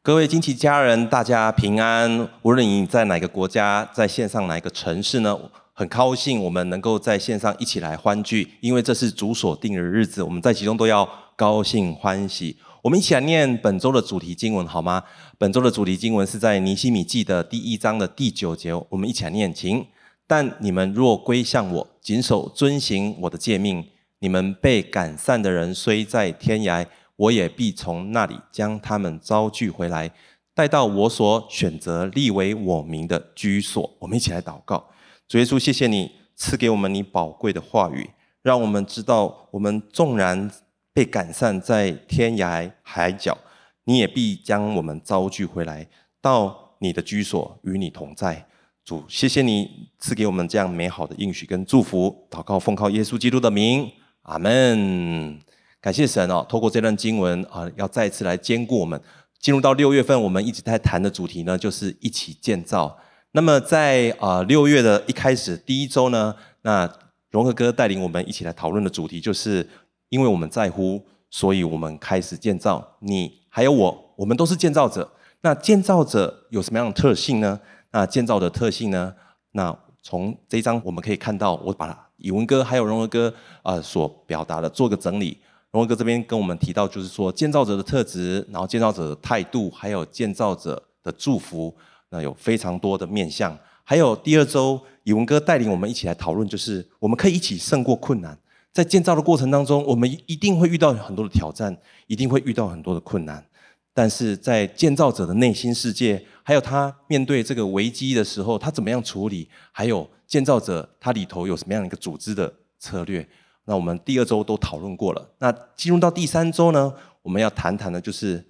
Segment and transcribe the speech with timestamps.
[0.00, 2.26] 各位惊奇家人，大家平安。
[2.42, 5.36] 无论你在哪个国家，在线上哪个城市呢？
[5.74, 11.06] 很高兴我们能够在线上一起来欢聚，因为这是主所定的日子，我们在其中都要
[11.36, 12.56] 高兴欢喜。
[12.82, 15.02] 我们一起来念本周的主题经文好吗？
[15.36, 19.84] 本周的主题经文是在尼西米记的第一章的第九节，我们一起来念，请。
[20.26, 23.84] 但你们若归向我，谨守遵行我的诫命，
[24.20, 26.86] 你们被赶散的人虽在天涯。
[27.18, 30.08] 我也必从那里将他们招聚回来，
[30.54, 33.96] 带到我所选择立为我名的居所。
[33.98, 34.88] 我们一起来祷告，
[35.26, 38.08] 主耶稣，谢谢你赐给我们你宝贵的话语，
[38.42, 40.48] 让我们知道，我们纵然
[40.92, 43.36] 被赶散在天涯海角，
[43.84, 45.88] 你也必将我们招聚回来，
[46.20, 48.46] 到你的居所与你同在。
[48.84, 52.28] 主，谢谢你赐给我们这样美好的应许跟祝福。
[52.30, 53.90] 祷告奉靠耶稣基督的名，
[54.22, 55.47] 阿门。
[55.88, 59.00] 感谢神哦，透过这段经文啊，要再次来坚固我们。
[59.40, 62.94] 进入到六月份，我们一直在谈的主题呢，就是一起建造。
[63.32, 66.86] 那么在啊六月的一开始第一周呢，那
[67.30, 69.66] 融合哥带领我们一起来讨论的主题，就是
[70.10, 72.86] 因为我们在乎，所以我们开始建造。
[72.98, 75.10] 你还有我，我们都是建造者。
[75.40, 77.58] 那建造者有什么样的特性呢？
[77.92, 79.14] 那建造的特性呢？
[79.52, 85.38] 那从这一章我们可以看到，我把以文哥还有融合哥啊所表达的做个整理。
[85.72, 91.74] 融合哥这边跟我们提到，就是说建造者的特质，然后建造者的态度，还有建造者的祝福，
[92.10, 93.56] 那有非常多的面向。
[93.84, 98.38] 还有第二周，以文哥带领我们一起来讨论，就是我们可以一起胜过困难。
[98.72, 103.44] 在建造的过程当中，我们一定会遇到很多的挑战，一定会遇到很多的困难。
[103.92, 109.48] 但是在建造者的内心世界，还有他面对这个危机的时候，他怎么样处理？
[109.72, 113.26] 还有建造者他里头有什么样的一个组织的策略？
[113.68, 115.30] 那我们第二周都讨论过了。
[115.40, 118.42] 那进入到第三周呢，我们要谈谈的，就是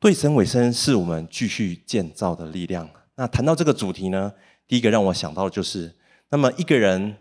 [0.00, 2.90] 对神委身是我们继续建造的力量。
[3.14, 4.32] 那谈到这个主题呢，
[4.66, 5.94] 第一个让我想到的就是，
[6.30, 7.14] 那么一个人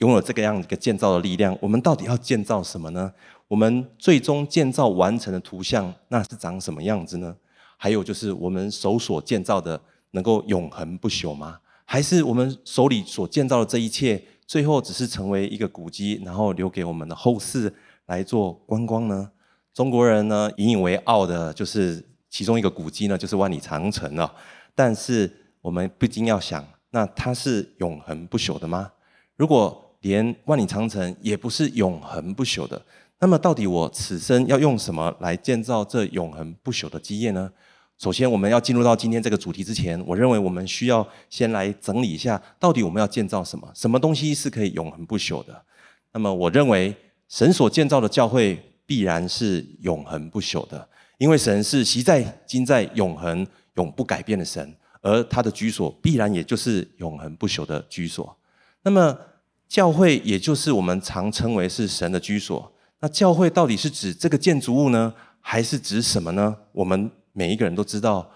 [0.00, 3.10] 拥有这个样一个建造的力量，我们到底要建造什么呢？
[3.48, 7.34] 我们最终建造完成的图像，那是长什么样子呢？
[7.78, 9.80] 还有就是我们手所建造的，
[10.10, 11.60] 能够永恒不朽吗？
[11.86, 14.22] 还是我们手里所建造的这一切？
[14.48, 17.72] 最后只是成为一个古迹，然后留给我们的后世
[18.06, 19.30] 来做观光呢？
[19.74, 24.34] 中国人呢引以为傲的就是其中一个古迹呢，就是万里长城了。
[24.74, 28.90] 但是我们不禁要想，那它是永恒不朽的吗？
[29.36, 32.80] 如果连万里长城也不是永恒不朽的，
[33.18, 37.52] 那么到底我此生要用什么来建造这永恒不朽的基业呢？
[37.98, 43.68] 首先，我们要进入到今天这个主题之前，我认为我们需要先来整理一下，到底我们要建造什么？
[43.74, 45.62] 什么东西是可以永恒不朽的？
[46.12, 46.94] 那么，我认为
[47.28, 50.88] 神所建造的教会必然是永恒不朽的，
[51.18, 53.44] 因为神是昔在、今在、永恒、
[53.74, 54.72] 永不改变的神，
[55.02, 58.36] 而他的居所必然也就是永恒不朽的居所。
[58.82, 59.18] 那么，
[59.68, 62.72] 教会也就是我们常称为是神的居所。
[63.00, 66.56] 那教会到底是指这个建筑物呢，还是指什么呢？
[66.70, 68.28] 我们每一个人都知道，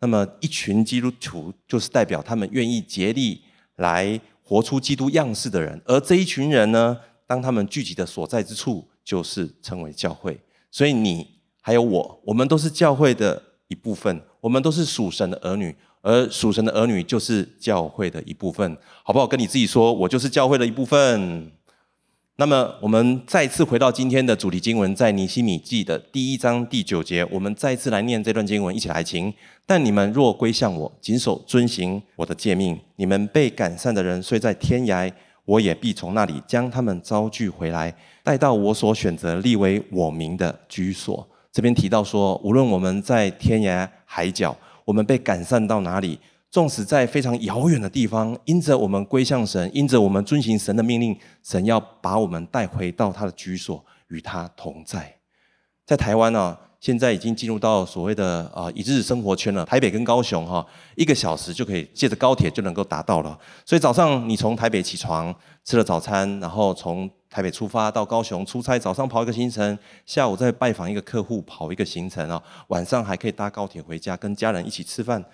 [0.00, 3.40] 那么一群基督徒就是代表他们愿意竭力
[3.76, 10.38] 来活出基督样式的人，而这一群人呢，当他们聚集的所在之处，就是称为教会。
[10.70, 11.26] 所以你
[11.62, 19.26] 还有我，我们都是教会的一部分，我们都是属神的儿女，而属神的儿女就是教会的一部分，好不好？
[19.26, 21.50] 跟你自己说，我就是教会的一部分。
[22.36, 29.32] 那么，我们再次回到今天的主题经文，在尼希米记的第一章第九节，我们再次来念这段经文，一起来听。
[29.64, 35.08] 但你们若归向我，谨守遵行我的诫命，你们被赶散的人虽在天涯，
[35.44, 37.94] 我也必从那里将他们招聚回来，
[38.24, 41.24] 带到我所选择立为我名的居所。
[41.52, 46.18] 这边提到说，无论我们在天涯海角，我们被赶散到哪里。
[46.54, 55.16] 纵使在非常遥远的地方，因着我们归向神，因着我们遵行神的命令，神要把我们带回到他的居所，与他同在。
[55.84, 59.64] 在台湾呢、现在已经进入到所谓的啊一日生活圈了。
[59.64, 60.64] 台北跟高雄哈，
[60.94, 63.36] 一个小时就可以借着高铁就能够达到了。
[63.66, 65.34] 所以早上你从台北起床，
[65.64, 69.76] 吃了早餐，然后从台北出发到高雄出差，早上跑一个行程，
[70.06, 75.24] 下午再拜访一个客户，跑一个行程啊，晚上还可以搭高铁回家，跟家人一起吃饭。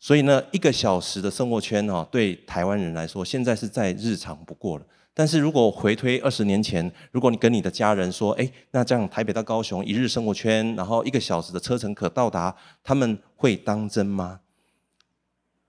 [0.00, 4.84] 所以呢，一个小时的生活圈哦，对台湾人来说，现在是再日常不过了。
[5.12, 14.40] 但是如果回推二十年前，如果你跟你的家人说，哎，那这样台北到高雄一日生活圈，然后一个小时的车程可到达，他们会当真吗？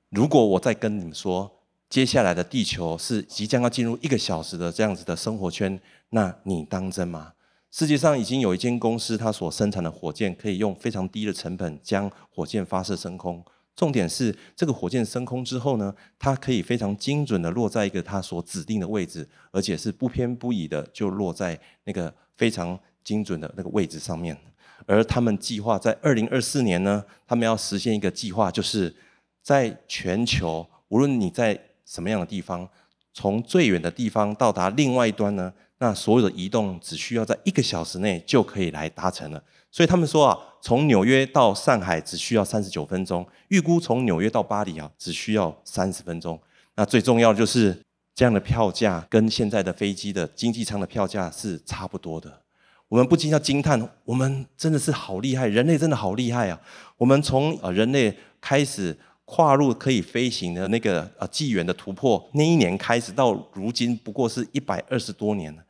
[0.09, 1.51] 如果我再跟你们说，
[1.89, 5.77] 接下来的地球是即将要进入一个小时的这样子的生活圈，
[6.11, 7.33] 那你当真吗？
[7.69, 13.43] 世界上已经有一间公司，它所生产的火箭可以用非常低的成本将火箭发射升空。
[13.81, 24.37] 重点是，这个火箭升空之后呢，它可以非常精准的落在一个它所指定的位置，而且是不偏不倚的就落在那个非常精准的那个位置上面。
[24.85, 28.95] 而他们计划在二零二四年呢，他们要实现一个计划，就是
[29.41, 32.69] 在全球，无论你在什么样的地方，
[33.15, 35.51] 从最远的地方到达另外一端呢。
[35.79, 46.39] 那所有的移动只需要在一个小时内就可以来达成了，所以他们说啊，从纽约到上海只需要三十九分钟，预估从纽约到巴黎啊只需要三十分钟。
[46.75, 47.81] 那最重要就是
[48.13, 52.41] 这样的票价跟现在的飞机的经济舱的票价是差不多的。
[52.89, 56.59] 我们不禁要惊叹，我们真的是好厉害，人类真的好厉害啊！
[56.97, 58.97] 我们从呃人类开始。
[59.23, 65.63] 跨入可以飞行的那个呃纪元的突破，那一年开始到如今不过是一百二十多年了，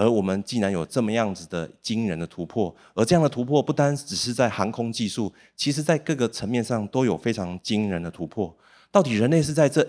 [0.00, 8.56] 而我们竟然有这么样子的惊人的突破，而这样的突破不单只是在航空技术，其实在各个层面上都有非常惊人的突破。
[8.90, 9.86] 到底人类是在这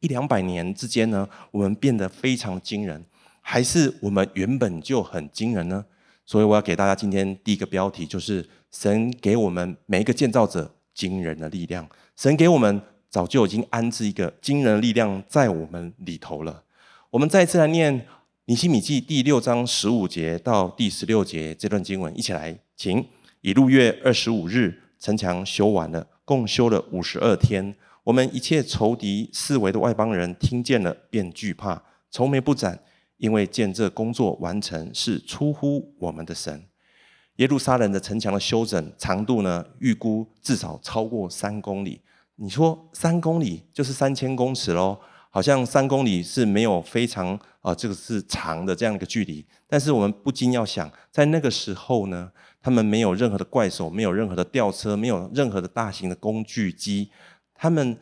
[0.00, 3.04] 一两百年之间呢，我们变得非常惊人，
[3.40, 5.84] 还是我们原本就很惊人呢？
[6.26, 11.88] 所以我要给大家今天第一个标题，就是神给我们每一个建造者惊人的力量。
[12.16, 16.64] 神给我们早就已经安置一个惊人的力量在我们里头了。
[17.10, 18.04] 我们再一次来念
[18.46, 23.06] 尼希米记第六章十五节到第十六节这段经文，一起来，请。
[23.40, 27.72] 以禄月二十五日，城墙修完了，共修了五十二天。
[28.02, 31.80] 我们一切仇敌四围的外邦人听见了，便惧怕，
[32.10, 32.76] 愁眉不展，
[33.16, 36.64] 因为见这工作完成是出乎我们的神。
[37.36, 42.00] 耶路撒冷的城墙的修整长度呢，预估至少超过三公里。
[42.34, 44.98] 你说三公里就是三千公尺喽？
[45.30, 49.42] 好像三公里是没有非常啊、这个是长的这样一个距离。
[49.66, 52.30] 但是我们不禁要想，在那个时候呢，
[52.60, 57.10] 他们没有任何的怪手，没有任何的吊车，没有任何的大型的工具机，
[57.54, 57.96] 他们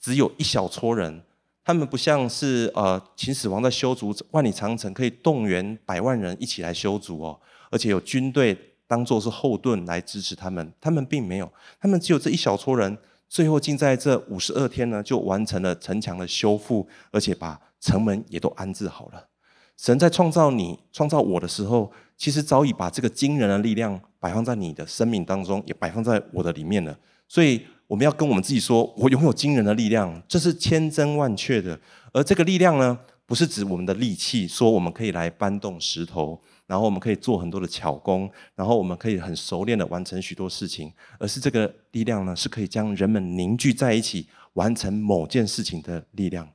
[0.00, 1.22] 只有一小撮人。
[1.64, 7.40] 他们不像是呃秦始皇在修筑万里长城，可以动员百万人一起来修筑哦，
[7.70, 8.56] 而且有军队。
[8.90, 12.96] 当做是后盾来支持他们，他们并没有，他们只有这一小撮人，
[13.28, 19.28] 最后竟在这五十二天呢，就完成了城墙的修复，而且把城门也都安置好了。
[19.76, 26.98] 神在创造你、创造我的时候，其实早已把这个惊人的力量摆放在你的生命当中，也摆放在我的里面了。
[27.28, 31.78] 所以我们要跟我们自己说：“我拥有惊人的力量，这是千真万确的。”
[32.12, 36.40] 而这个力量呢，不是指我们的力气，说我们可以来搬动石头。
[36.66, 46.46] 然后我们可以做很多的巧工，然后我们可以很熟练的完成许多事情，而是这个力量呢，是可以将人们凝聚在一起，完成某件事情的力量。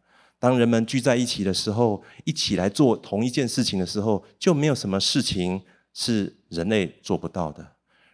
[0.44, 5.62] 当人们聚在一起的时候，一起来做同一件事情的时候，就没有什么事情
[5.94, 7.66] 是人类做不到的。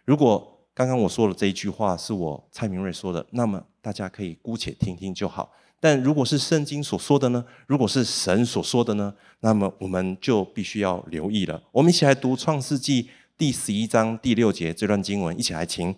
[0.04, 5.50] 如果刚刚我说的这一句话是我蔡明瑞说的，那么大家可以姑且听听就好。
[5.80, 7.44] 但如果是圣经所说的呢？
[7.66, 9.12] 如果是神所说的呢？
[9.40, 11.60] 那么我们就必须要留意了。
[11.72, 15.92] 我们一起来读创世纪第十一章第六节这段经文，一起来听。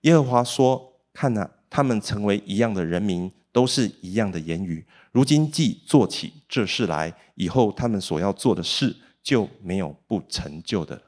[0.00, 4.84] 耶和华说：“看哪，他们成为一样的人民，都是一样的言语。
[5.12, 11.00] 如今既做起这事来，以后他们所要做的事就没有不成就的。”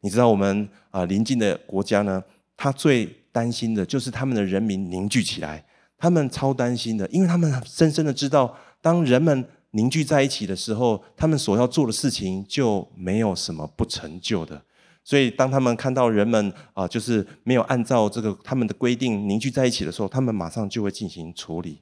[0.00, 2.22] 你知道我们啊邻近的国家呢，
[2.56, 5.64] 他最担心的就是他们的人民凝聚起来。
[5.96, 14.60] 他们超担心的，因为他们深深的知道，当人们凝聚在一起的时候，他们所要做的事情就没有什么不成就的。
[15.02, 21.80] 所以，当他们看到人们啊，就是没有按照这个他们的规定凝聚在一起的时候，他们马上就会进行处理。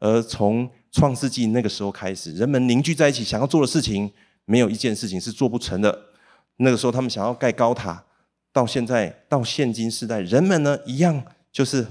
[0.00, 4.10] 而从创世纪那个时候开始，人们凝聚在一起想要做的事情，
[4.44, 6.06] 没有一件事情是做不成的。
[6.58, 8.04] 那个时候，他们想要盖高塔，
[8.52, 11.22] 到现在到现今时代，人们呢一样
[11.52, 11.84] 就是。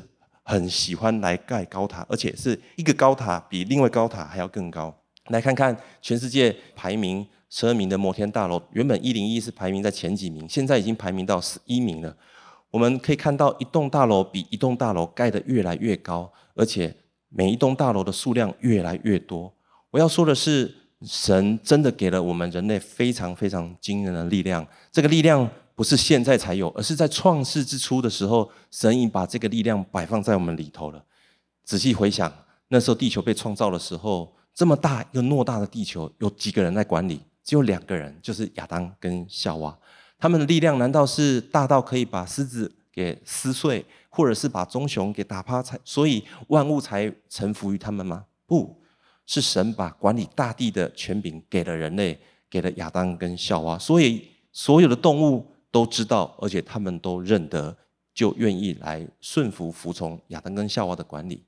[0.46, 4.94] 很喜欢来盖高塔，而且是一个高塔比另外高塔还要更高。
[5.30, 12.14] 来看看全世界排名十二名的摩天大楼，原本一零一是排名在前几名，现在已经排名到十一名了。
[12.72, 16.94] 我们可以看到一栋大楼比一栋大楼盖得越来越高，而且
[17.36, 19.52] 每一栋大楼的数量越来越多。
[19.90, 25.50] 我要说的是，神真的给了我们人类非常非常惊人的力量，这个力量。
[25.76, 31.04] 不是现在才有，而是在创世之初的时候，神已把这个力量摆放在我们里头了。
[31.64, 32.32] 仔细回想，
[32.68, 37.20] 那时候地球被创造的时候，这么大一个偌大的地球，有几个人在管理？
[37.44, 39.76] 只有两个人，就是亚当跟夏娃。
[40.20, 48.26] 他们的力量难道是大到可以把狮子给撕碎，或者是把棕熊给打趴才，所以万物才臣服于他们吗？
[48.46, 48.80] 不
[49.26, 52.20] 是，神把管理大地的权柄给了人类，
[52.50, 54.30] 给了亚当跟夏娃，所以。
[54.56, 57.76] 所有的动物都知道，而且他们都认得，
[58.14, 61.44] 就愿意来顺服服从亚当跟夏娃的管理。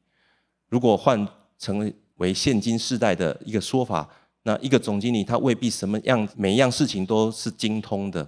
[0.70, 1.28] 如果换
[1.60, 4.10] 成为现今世代的一个说法，
[4.42, 8.28] 那一个总经理他未必什么样每一样事情都是精通的，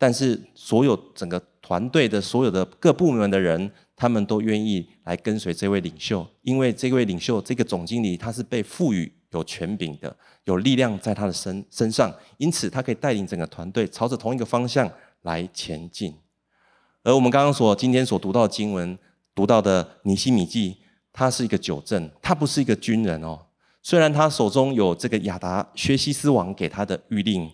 [0.00, 14.90] 但是所有整个团队的所有的各部门的人，他们都愿意来跟随这位领袖，因为这位领袖这个总经理他是被赋予有权柄的，有力量在他的身身上，因此他可以带领整个团队朝着同一个方向
[15.20, 16.14] 来前进。
[17.02, 18.98] 而我们刚刚所今天所读到的经文，
[19.34, 20.78] 读到的尼希米记，
[21.12, 23.38] 他是一个酒政，他不是一个军人哦。
[23.82, 27.50] 虽然他手中有这个亚达薛西斯王给他的諭令，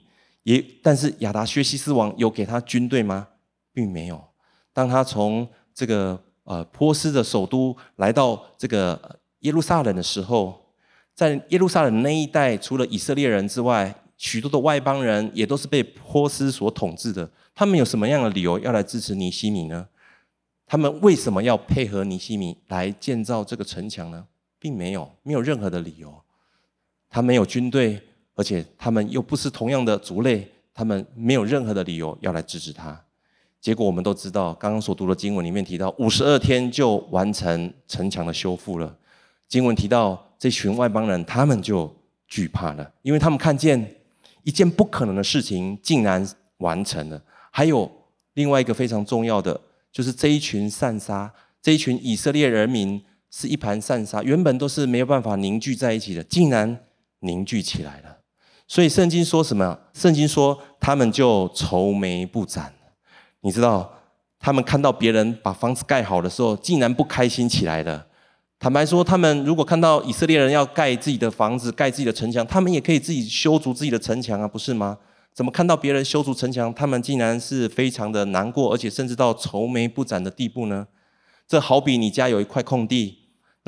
[0.47, 3.27] 也但是亚达薛西斯王有给他军队吗？
[3.73, 4.25] 并没有。
[4.73, 10.71] 当他从这个呃波斯的首都来到这个耶路撒冷的时候，
[11.17, 17.29] 在耶路撒冷那一带，除了以色列人之外，许多的外邦人也都是被波斯所统治的。
[17.53, 19.89] 他们有什么样的理由要来支持尼希米呢？
[20.65, 24.29] 他们为什么要配合尼希米来建造这个城墙呢？
[24.61, 26.23] 并没有，没有任何的理由。
[27.11, 28.01] 他没有军队，
[28.37, 33.03] 而且他们又不是同样的族类，他们没有任何的理由要来支持他。
[33.61, 38.97] 结果我们都知道，刚刚所读的经文里面提到，五十二天就完成城墙的修复了。
[39.49, 41.93] 经文提到这群外邦人，他们就
[42.29, 43.97] 惧怕了，因为他们看见
[44.43, 46.25] 一件不可能的事情竟然
[46.59, 47.21] 完成了。
[47.51, 47.91] 还有
[48.35, 49.59] 另外一个非常重要的，
[49.91, 56.79] 就是这一群散沙，这一群以色列人民是一盘散沙，原本都是没有办法凝聚在一起的，竟然
[57.21, 58.16] 凝聚起来了。
[58.69, 59.79] 所以圣经说什么？
[59.93, 62.75] 圣经说他们就愁眉不展。
[63.43, 63.93] 你知道，
[64.41, 68.07] 他们看到别人把房子盖好的时候，竟然不开心起来了。
[68.59, 74.99] 坦白说，他们如果看到以色列人要盖自己的房子、盖自己的城墙，他们也可以自己修筑自己的城墙啊，不是吗？
[75.33, 80.87] 怎么看到别人修筑城墙，他们竟然是非常的难过，而且甚至到愁眉不展的地步呢？
[81.47, 83.19] 这好比你家有一块空地，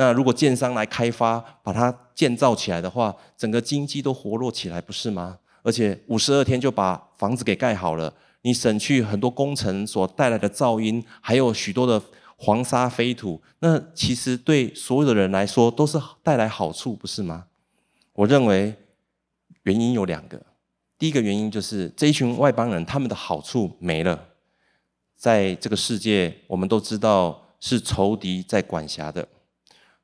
[0.01, 5.41] 那如果建商来开发，把它建造起来的话，整个经济都活络起来，不是吗？
[5.65, 12.01] 而且五十二天就把房子给盖好了，你省去很多工程所带来的噪音，还有许多的
[12.37, 17.47] 黄沙飞土，那其实对所有的人来说都是带来好处，不是吗？
[18.13, 18.73] 我认为
[19.65, 20.41] 原因有两个。
[20.97, 24.27] 第一个原因就是这一群外邦人，他们的好处没了。
[25.17, 29.27] 在这个世界，我们都知道是仇敌在管辖的。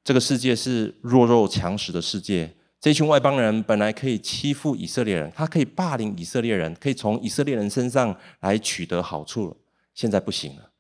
[0.05, 2.55] 这个世界是弱肉强食的世界。
[2.79, 9.57] 这群外邦人本来可以欺负以色列人，他可以霸凌以色列人，可以从以色列人身上来取得好处。
[9.95, 10.71] 现在不行了。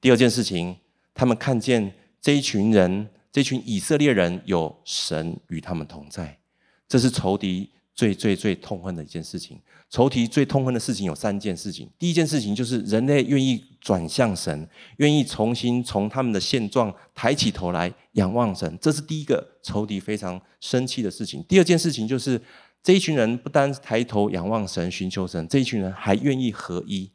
[0.00, 0.76] 第二件事情，
[1.14, 6.38] 他们看见这一群人，这群以色列人有神与他们同在，
[6.86, 7.70] 这是仇敌。
[7.94, 11.88] 最最最痛恨的一件事情，仇敌最痛恨的事情有三件事情。
[11.98, 21.44] 第一件事情就是人类愿意转向神，愿意重新从他们的现状抬起头来仰望神，这是第一个仇敌非常生气的事情。
[21.48, 22.40] 第二件事情就是
[22.82, 27.08] 这一群人不单抬头仰望神、寻求神，这一群人还愿意合一。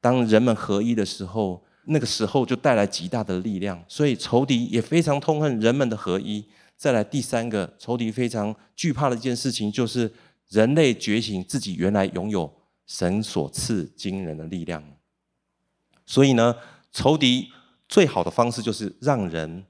[0.00, 3.84] 当人们合一的时候，那个时候就带来极大的力量。
[3.86, 6.44] 所以仇敌也非常痛恨人们的合一。
[6.82, 10.12] 再来第三个仇敌非常惧怕的一件事情，就是
[10.48, 12.52] 人类觉醒自己原来拥有
[12.88, 14.82] 神所赐惊人的力量。
[16.04, 16.56] 所以呢，
[16.90, 17.52] 仇敌
[17.88, 19.64] 最好的方式就是让人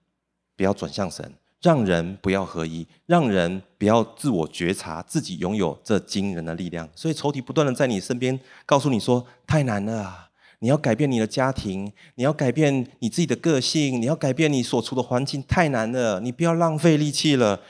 [0.57, 6.89] 不要转向神，让人不要合一，让人不要自我觉察自己拥有这惊人的力量。
[6.97, 10.31] 所以仇敌不断的在你身边告诉你说：“太难了。”
[10.63, 16.21] 你要改变你的家庭，你要改变你自己的个性，你要改变你所处的环境，太难了。
[16.21, 17.61] 你不要浪费力气了，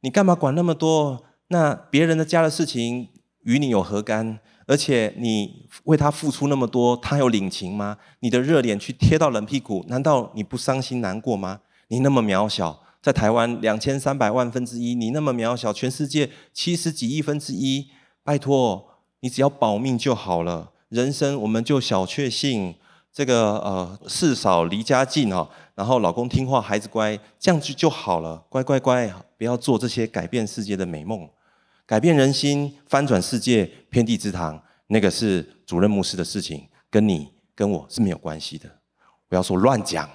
[0.00, 1.22] 你干嘛管那么多？
[1.46, 3.08] 那别人的家的事情
[3.44, 4.40] 与你有何干？
[4.66, 7.96] 而且你为他付出那么多，他有领情吗？
[8.18, 11.60] 你的热脸去贴到冷屁股，难道你不伤心难过吗？
[11.86, 17.90] 你那么渺小，在台湾两千三百万分之一，你那么渺小，全世界七十几亿分之一，
[18.24, 18.88] 拜托，
[19.20, 20.72] 你只要保命就好了。
[20.90, 22.74] 人生我们就小确幸，
[23.12, 31.30] 这个呃事少离家近哦，然后老公听话，孩子乖，这样子就好了，乖乖乖，不要做这些改变世界的美梦，
[31.86, 38.68] 改变人心、翻转世界、遍地之堂，那个是主任牧师的事情，跟你跟我是没有关系的。
[39.28, 40.10] 不要说乱讲，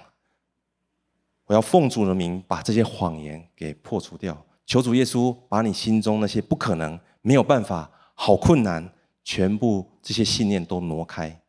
[1.46, 8.92] 我要奉主的名把这些谎言给破除掉，求主耶稣把你心中那些不可能、没有办法、好困难。
[9.26, 11.42] 全部这些信念都挪开，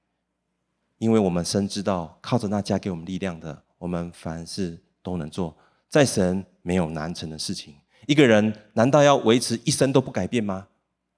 [0.96, 5.54] 因为我们深知道，靠着那加给我们力量的，我们凡事都能做。
[5.88, 7.74] 在神没有难成的事情。
[8.06, 10.66] 一个人难道要维持一生都不改变吗？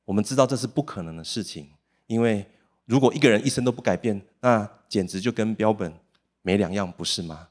[0.05, 1.71] 我们知道这是不可能的事情，
[2.09, 2.45] 因为
[2.87, 5.93] 如果一个人一生都不改变，那简直就跟标本
[6.43, 7.49] 没两样，不是吗？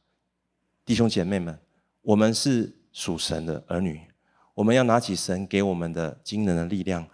[0.84, 1.58] 弟兄姐妹们，
[2.02, 4.02] 我们是属神的儿女，
[4.54, 7.08] 我们要拿起神给我们的惊人的力量。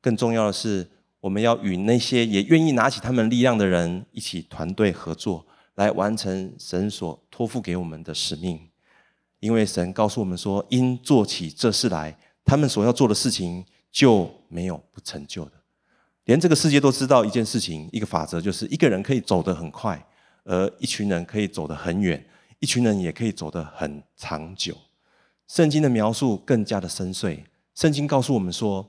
[0.00, 0.88] 更重要的是，
[1.20, 8.58] 我们要与那些也愿意拿起他们力量的人一起团队合作，来完成神所托付给我们的使命。
[9.38, 15.52] 因为神告诉我们说，因做起这事来，他们所要做的事情就没有不成就的。
[16.24, 20.06] 连这个世界都知道一件事情，一个法则，就是一个人可以走得很快，
[20.44, 22.24] 而一群人可以走得很远。
[22.58, 24.76] 一群人也可以走得很长久。
[25.48, 27.42] 圣经的描述更加的深邃。
[27.74, 28.86] 圣经告诉我们说，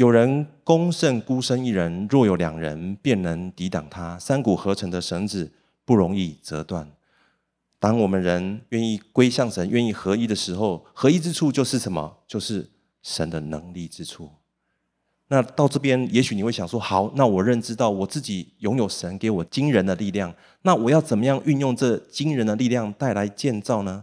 [0.00, 4.18] 有人攻胜孤身一人，若有两人，便能抵挡他。
[4.18, 5.52] 三股合成的绳子
[5.84, 6.90] 不容易折断。
[7.78, 12.16] 当我们人愿意归向神，愿意合一的时候，合一之处就是什么？
[12.26, 12.66] 就是
[13.02, 14.30] 神的能力之处。
[15.28, 24.02] 那到这边，也许你会想说：好，那我认知到我自己拥有神给我惊人的力量，那我要怎么样运用这惊人的力量带来建造呢？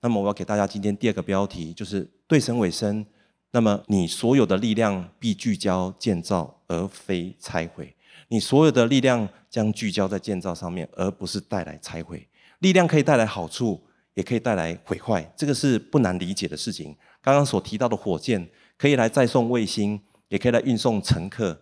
[0.00, 3.06] 那么我要给大家今天第二个标题，就是对神委身。
[3.52, 7.94] 那么你所有的力量必聚焦建造，而非拆毁。
[8.28, 12.26] 你所有的力量将聚焦在建造上面，而不是带来拆毁。
[12.60, 13.82] 力量可以带来好处，
[14.14, 16.96] 也可以带来毁坏，这个是不难理解的事情。
[17.20, 20.00] 刚刚所提到的火箭可以来载送卫星。
[20.30, 21.60] 也可以来运送乘客，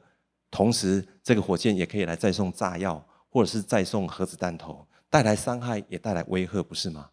[0.51, 7.09] 同时这个火箭也可以来载送炸药，或者是载送核子弹头，带来伤害也带来威吓，不是吗？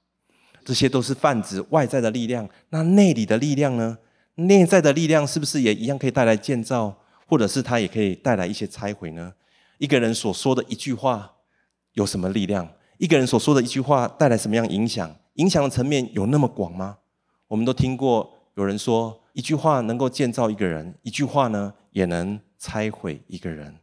[0.65, 3.97] 这些都是泛指外在的力量，那内里的力量呢？
[4.35, 9.33] 内在的力量是不是也一样可以带来建造，或者是它也可以带来一些拆毁呢？
[9.77, 11.33] 一个人所说的一句话
[11.93, 12.69] 有什么力量？
[12.97, 15.15] 一个人所说的一句话带来什么样影响？
[15.35, 16.97] 影响的层面有那么广吗？
[17.47, 19.21] 我们都听过有人说。
[19.33, 23.75] 一句话能够建造一个人，一句话呢也能拆毁一个人。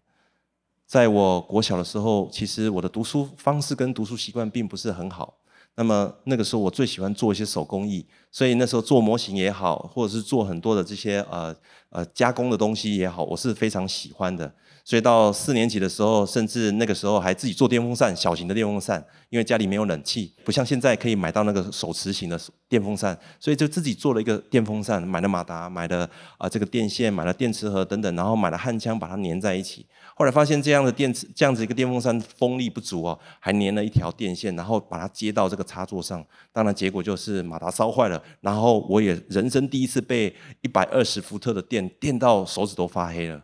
[0.86, 5.34] 在我国小的时候，其实我的读书方式跟读书习惯并不是很好。
[5.76, 11.54] 那么那个时候，我最喜欢做一些手工艺，所以那时候做模型也好，或者是做很多的这些呃
[11.90, 14.52] 呃加工的东西也好，我是非常喜欢的。
[14.84, 29.86] 所以到四年级的时候，甚至那个时候还自己做电风扇，小型的电风扇，因为家里没有冷气，不像现在可以买到那个手持型的电风扇，所以就自己做了一个电风扇，买了马达，买了啊这个电线，买了电池盒等等，然后买了焊枪把它粘在一起。
[30.16, 43.42] 后来发现这样的电池，这样子一个电风扇风力不足哦，还粘了一条电线，然后把它接到这个插座上，当然结果就是马达烧坏了，然后我也人生第一次被一百二十伏特的电电到手指都发黑了。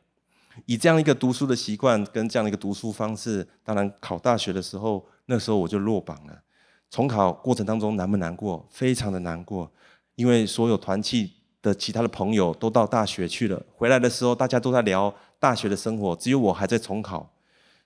[0.67, 6.43] 以这样一个读书的习惯跟这样的一个读书方式，当然考大学的时候，那时候我就落榜了。
[6.91, 8.67] 重考过程当中难不难过？
[8.71, 9.71] 非常的难过，
[10.17, 17.31] 因为所有团契的其他的朋友都到大学去了，回来的时候大家都在聊大学的生活，只有我还在重考。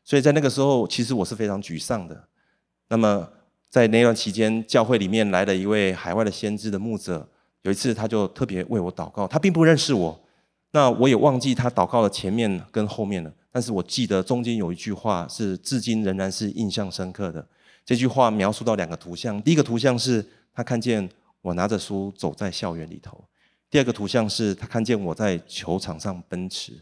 [0.04, 2.28] 所以在那个时候，其实我是非常沮丧的。
[2.88, 3.28] 那么
[3.72, 7.26] 在那段期间，教会里面来了一位海外的先知的牧者，
[7.62, 10.20] 有一次他就特别为我祷告，他并不认识我。
[10.72, 17.46] 那我也忘记他祷告的前面跟后面了，但是我记得中间有一句话是至今仍然是印象深刻的。
[17.82, 21.08] 这句话描述到两个图像，第一个图像是他看见
[21.40, 23.24] 我拿着书走在校园里头，
[23.70, 26.74] 第二个图像是他看见我在球场上奔驰。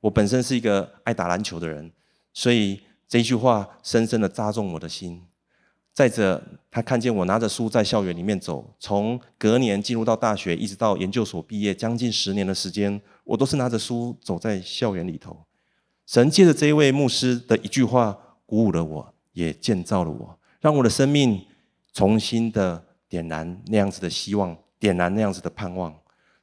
[0.00, 1.88] 我本身是一个爱打篮球的人，
[2.34, 5.22] 所以这句话深深的扎中我的心。
[5.94, 15.36] 再者，他看见我拿着书在校园里面走，从隔年进入到大学，一直到研究所毕业，将近十年的时间，我都是拿着书走在校园里头。
[16.06, 21.44] 神借着这一位牧师的一句话，鼓舞了我，也建造了我，让我的生命
[21.92, 25.94] 重新的点燃那样子的希望，点燃那样子的盼望。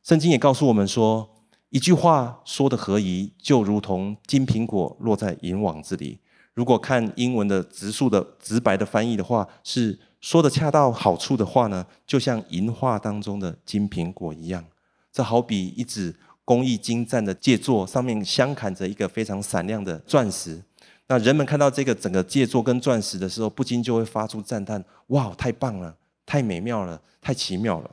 [0.04, 1.28] 圣经也告诉我们说，
[1.70, 6.20] 一句话说的合宜，就如同金苹果落在银网子里。
[6.60, 14.62] 如果看英文的直述的直白的翻译的话，是说的恰到好处的话呢，就像银画当中的金苹果一样。
[15.10, 20.62] 这好比一纸工艺精湛的杰作，上面镶嵌着一个非常闪亮的钻石。
[21.08, 25.96] 那人们看到这个整个杰作跟钻石的时候，不禁就会发出赞叹：“哇，太棒了，
[26.26, 27.90] 太美妙了，太奇妙了。”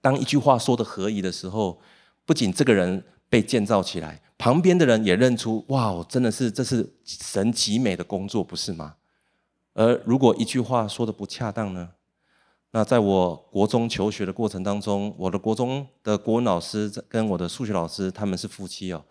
[0.00, 1.78] 当一句话说的合宜的时候，
[2.24, 4.22] 不仅这个人被建造起来。
[4.38, 8.94] 旁边的人也认出，哇，真的是这是神极美的工作，不是吗？
[9.74, 11.90] 而如果一句话说的不恰当呢？
[12.70, 19.02] 那在我国中求学的过程当中，我的国中的国文老师跟我的数学老师他们是夫妻哦。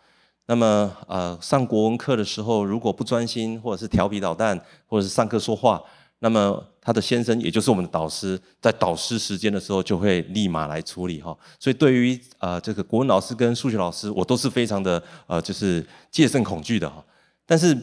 [0.46, 5.84] 那么呃，上国文课的时候，如果不专心，或者是调皮捣蛋，或者是上课说话。
[6.20, 11.38] 那么他的先生，也就是我们的导师，在导师时间的时候就会立马来处理哈。
[11.60, 17.04] 所以对于呃这个国文老师跟数学老师，我都是非常的呃就是戒慎恐惧的哈。
[17.46, 17.78] 但是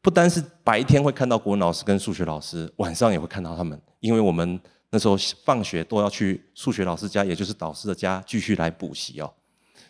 [0.00, 9.32] 不单是白天会看到国文老师跟数学老师，晚上也会看到他们，因为我们那时候放学都要去数学老师家，也就是导师的家继续来补习哦。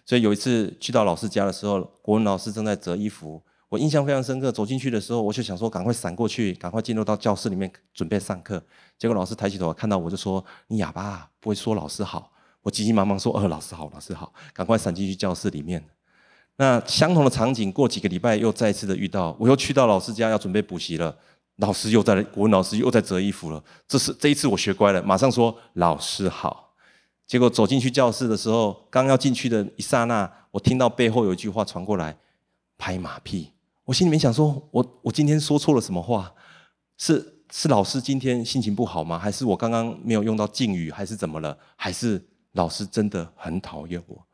[0.06, 4.52] 所以有一次去到老师家的时候，国文老师正在折衣服，我印象非常深刻。
[4.52, 8.62] 走进去的时候，我就想说赶快闪过去，赶快进入到教室里面准备上课。
[8.98, 15.82] 结果老师抬起头看到我就说：“你哑巴，不会说老师好。”我急急忙忙说：“呃，老师好，老师好。”赶快闪进去教室里面。
[16.56, 21.16] 那相同的场景，过几个礼拜又再次的遇到，我又去到老师家要准备补习了，
[21.56, 23.62] 老师又在国文老师又在折衣服了。
[23.86, 26.74] 这是这一次我学乖了，马上说：“老师好。”
[27.24, 32.18] 结果走进去教室的时候，刚要进去的一刹那，我听到背后有一句话传过来
[32.76, 33.52] ：“拍马屁。”
[33.90, 36.32] 我心里面想说：“我我今天说错了什么话？
[36.96, 39.18] 是是老师今天心情不好吗？
[39.18, 40.92] 还是我刚刚没有用到敬语？
[40.92, 41.58] 还是怎么了？
[41.74, 44.24] 还是老师真的很讨厌我？”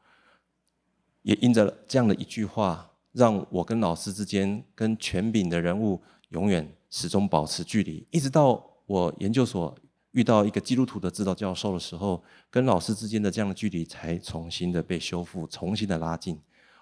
[1.25, 9.75] 也因着这样的一句话，让我跟老师之间、跟权柄的人物永远始终保持距离，一直到我研究所。
[10.13, 16.39] 遇到一个基督徒的指导教授的时候，跟老师之间的这样的距离才重新的被修复，重新的拉近。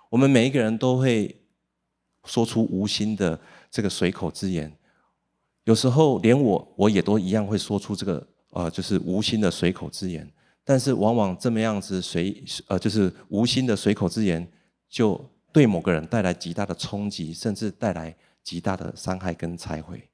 [0.09, 1.44] 我们每一个人都会
[2.25, 3.39] 说出无心的
[3.71, 4.73] 这个随口之言，
[5.65, 10.29] 有时候连我我也都一样会说出这个呃，就是无心的随口之言。
[10.65, 14.47] 但是往往这么样子随呃，就是无心的随口之言，
[14.89, 20.09] 就对某个人带来极大的冲击，甚至带来极大的伤害跟拆毁。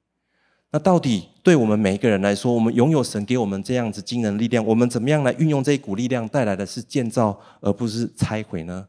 [0.73, 8.87] 那到底对我们每一个人来说，我们拥有神给我们这样子惊人力量，我们怎么样来运用这一股力量，带来的是建造而不是拆毁呢？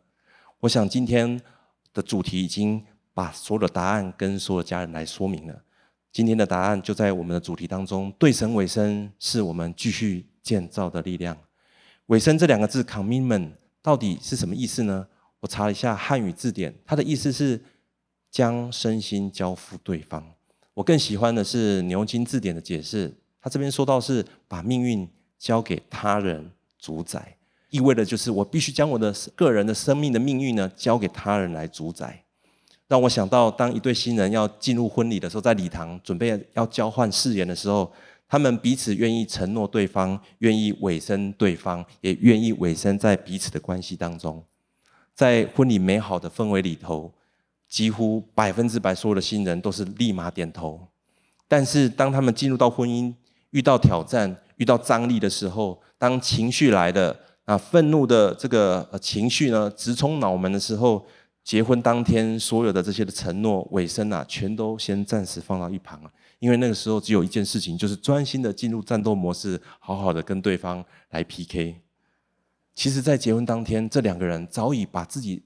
[0.61, 1.41] 我想今天
[1.93, 5.63] 的主题已经把所有的答案跟所有的家人来说明了。
[6.13, 11.37] 今天的答案就在我们的主题当中，对神委身是我们继续建造的力量。
[12.07, 15.07] 委身这两个字 （commitment） 到底是什么意思呢？
[15.41, 17.61] 我查了一下汉语字典，它的意思是
[18.31, 20.25] 将身心交付对方。
[20.75, 27.37] 我更喜欢的是牛津字典的解释，他这边说到是把命运交给他人主宰，
[27.71, 32.23] 意味着就是我必须将我的个人的生命的命运呢交给他人来主宰。
[32.89, 37.91] 让我想到，当一对新人要进入婚礼的时候，在礼堂准备要交换誓言的时候，
[38.29, 44.45] 他们彼此愿意承诺对方，愿意委身对方，也愿意委身在彼此的关系当中，
[45.15, 47.13] 在婚礼美好的氛围里头。
[47.69, 50.79] 几乎百分之百所有的新人都是立马点头，
[51.49, 53.11] 但是当他们进入到婚姻，
[53.53, 61.03] 遇到挑战、遇到张力的时候，当情绪来的啊，愤怒的这个情绪呢直冲脑门的时候，
[61.45, 71.77] 结婚当天所有的这些的承诺、尾声啊，全都先暂时放到一旁了，因为那个时候只有一件事情，就是专心的进入战斗模式，好好的跟对方来 PK。
[72.75, 75.43] 其实，在结婚当天，这两个人早已把自己。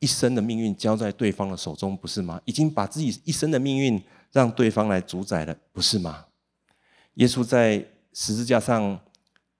[0.00, 2.40] 一生的命运交在对方的手中，不是吗？
[2.44, 6.26] 已经把自己一生的命运让对方来主宰了，不是吗？
[7.14, 8.96] 耶稣在十字架上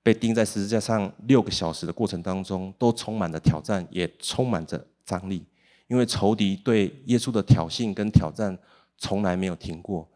[0.00, 5.44] 被钉在十字架上六个小时的过程当中，都充满着挑战，也充满着张力，
[5.88, 8.56] 因为仇敌对耶稣的挑衅跟挑战
[8.96, 10.08] 从来没有停过。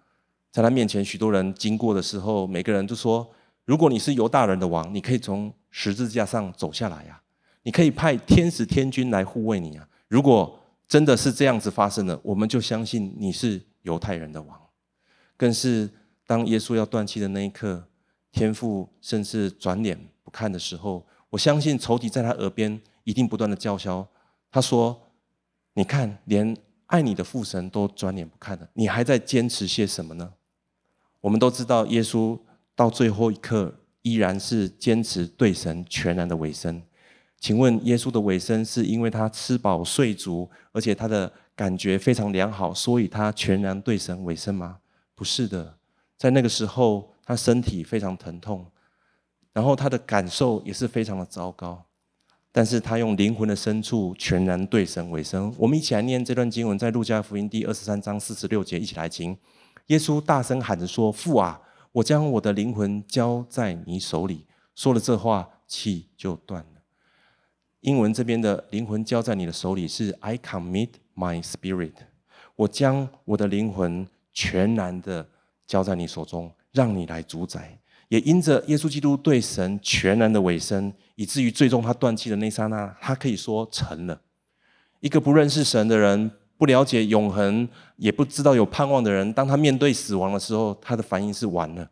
[0.51, 3.29] 在他面前，许多人经过的时候，每个人都说
[3.65, 7.21] ：“如果你是犹大人的王，你可以从十字架上走下来呀，
[7.63, 14.61] 你可以派天使天军来护卫你啊。”如果真的是这样子发生的，我们就相信你是犹太人的王。
[15.39, 15.89] 更是
[16.27, 17.89] 当耶稣要断气的那一刻，
[18.31, 24.07] 天父甚至转脸不看的时候，我相信仇敌在他耳边一定不断的叫嚣。
[24.51, 25.01] 他说
[25.75, 26.57] ：“你看，连
[26.87, 30.35] 爱你的父神都转脸不看了，你还在坚持些什么呢？”
[31.23, 32.39] 我们都知道，耶稣
[32.75, 36.83] 到最后一刻依然是坚持对神全然的委身。
[37.39, 44.79] 请问耶稣的委身是因为他吃饱睡足，而且他的感觉非常良好，所以他全然对神委身吗？
[45.15, 45.79] 不是的，
[46.19, 48.67] 在那个时候他身体非常疼痛，
[49.53, 51.85] 然后他的感受也是非常的糟糕，
[52.55, 55.53] 但是他用灵魂的深处全然对神委身。
[55.57, 59.37] 我们一起来念这段经文，在路加福音第二十三章四十六节，一起来听。
[59.87, 61.61] 耶稣大声喊着说：“父啊，
[61.91, 66.83] 我将我的灵魂交在你手里。”说了这话，气就断了。
[67.81, 71.95] 英文这边的灵魂交在你的手里是 I commit my spirit，
[72.55, 75.27] 我将我的灵魂全然的
[75.67, 77.79] 交在你手中，让你来主宰。
[78.13, 84.21] 也因着耶稣基督对神全然的委身，以至于最终他断气的那刹那，他可以说成了。
[85.01, 91.89] 一个不认识神的人，不了解永恒，也不知道有盼望的人，当他面对死亡的时候，他的反应是完了。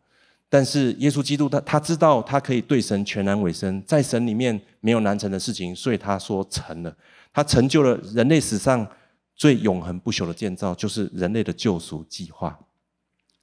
[0.47, 6.95] 但是耶稣基督他他知道他可以对神全然委身，在神里面没有难成的事情，所以他说成了，
[7.33, 8.87] 他成就了人类史上
[9.35, 12.59] 最永恒不朽的建造，就是人类的救赎计划。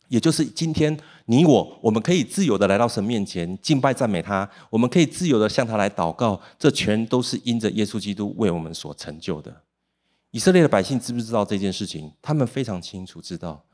[0.08, 9.54] 也就是今天你我，我们可以自由的来到神面前敬拜赞美他，我们可以自由的向他来祷告，这全都是因着耶稣基督为我们所成就的。
[10.30, 12.12] 以色列的百姓知不知道这件事情？
[12.20, 13.64] 他们非常清楚知道。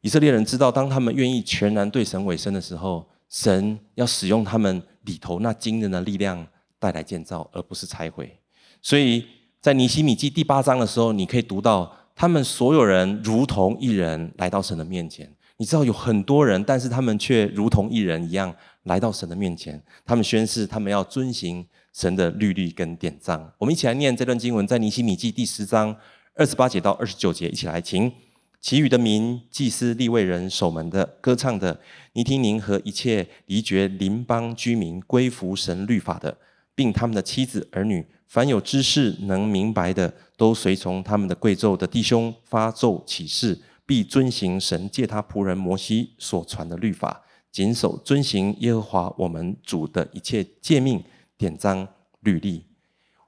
[0.00, 6.46] 以色列人知道，当他们愿意全然对神委身的时候，神要使用他们里头那惊人的力量
[6.78, 8.38] 带来建造，而不是拆毁。
[8.80, 9.26] 所以
[9.60, 15.32] 在尼希米记第八章的时候，你可以读到他们所有人如同一人来到神的面前。
[15.60, 19.82] 你知道有很多人，但是他们却如同一人一样来到神的面前。
[20.04, 23.52] 他们宣誓，他们要遵行神的律例跟典章。
[23.58, 25.96] 我们一起来念这段经文，在尼希米记第十章
[26.34, 28.12] 二十八节到二十九节，一起来请。
[28.60, 31.80] 其余的民、祭司、立位人、守门的、歌唱的、
[32.12, 36.36] 尼提宁和一切离绝邻邦居民归服神律法的，
[36.74, 43.58] 并他们的妻子儿女，凡有知识能明白的，都随从他们的贵胄的弟兄发咒起誓。
[43.88, 51.02] 必遵行神借他仆人摩西所传的律法，谨守遵行耶和华我们主的一切诫命、
[51.38, 51.88] 典章、
[52.20, 52.66] 律例。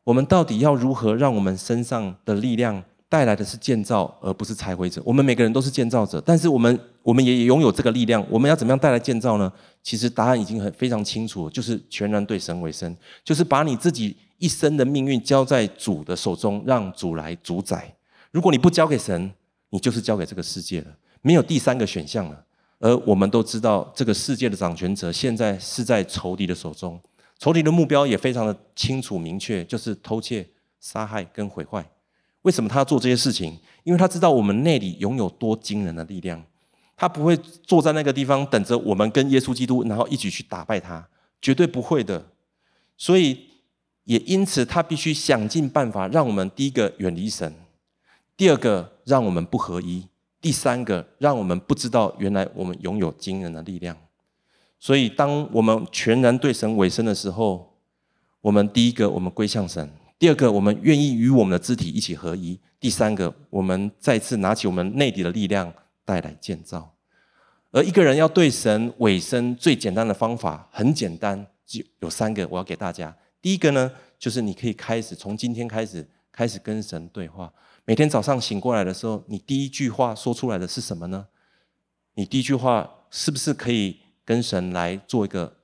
[0.04, 5.00] 我们到底要如何让我们身上的力量带来的是建造，而不是拆毁者？
[5.02, 8.22] 我们每个人都是建造者，但是我们我们也拥有这个力量。
[8.28, 9.50] 我们要怎么样带来建造呢？
[9.82, 12.94] 其实答案已经很非常清楚，就是全然对神委身，
[13.24, 17.94] 就是把你自己一生的命运交在主的手中，让主来主宰。
[18.30, 19.32] 如果你不交给神，
[19.70, 22.44] 你就是交给这个世界了，没有第三个选项了。
[22.78, 27.00] 而我们都知道，这个世界的掌权者现在是在仇敌的手中，
[27.38, 30.48] 仇敌的目标也非常的清楚明确，就是偷窃、
[30.80, 31.86] 杀害跟毁坏。
[32.42, 33.58] 为什么他要做这些事情？
[33.84, 36.42] 因为他知道我们内里拥有多惊人的力量，
[36.96, 41.06] 他不会坐在那个地方等着我们跟耶稣基督，然后一起去打败他，
[41.42, 42.28] 绝对不会的。
[42.96, 43.46] 所以
[44.04, 47.54] 也因此，他必须想尽办法让我们第一个远离神。
[48.36, 50.06] 第二个，让我们不合一；
[50.40, 53.96] 第三个，让我们不知道原来我们拥有惊人的力量。
[54.78, 57.76] 所以，当我们全然对神委身的时候，
[58.40, 59.84] 我们第一个，我们归向神；
[60.16, 65.72] 第二个，我们愿意与我们的肢体一起合一；第三个，我们再次拿起我们内底的力量
[66.04, 66.94] 带来建造。
[67.72, 73.14] 而一个人要对神委身，最简单的方法很简单，就有三个，我要给大家。
[73.42, 76.08] 第一个呢，就是你可以开始从今天开始，
[76.40, 77.52] 开始跟神对话。
[77.84, 81.26] 每天早上醒过来的时候，你第一句话说出来的是什么呢？
[82.14, 85.58] 你第一句话是不是可以跟神来做一个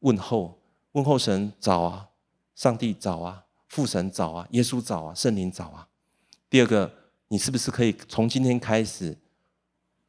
[0.00, 0.58] 问候？
[0.92, 2.08] 问候神早啊，
[2.54, 5.88] 上帝早啊，父神早啊，耶稣早啊，圣灵早啊。
[6.50, 6.92] 第二个，
[7.28, 9.16] 你是不是可以从今天开始，